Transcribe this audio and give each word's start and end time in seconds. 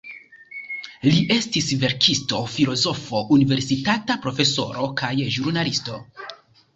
Li 1.07 1.17
estis 1.33 1.67
verkisto, 1.83 2.39
filozofo, 2.53 3.21
universitata 3.35 4.15
profesoro 4.23 4.89
kaj 5.03 5.13
ĵurnalisto. 5.37 5.99